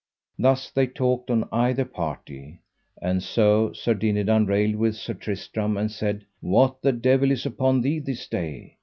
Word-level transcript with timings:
Thus 0.39 0.71
they 0.71 0.87
talked 0.87 1.29
on 1.29 1.47
either 1.51 1.85
party; 1.85 2.59
and 3.03 3.21
so 3.21 3.71
Sir 3.73 3.93
Dinadan 3.93 4.47
railed 4.47 4.77
with 4.77 4.95
Sir 4.95 5.13
Tristram 5.13 5.77
and 5.77 5.91
said: 5.91 6.25
What 6.39 6.81
the 6.81 6.91
devil 6.91 7.29
is 7.29 7.45
upon 7.45 7.81
thee 7.81 7.99
this 7.99 8.27
day? 8.27 8.77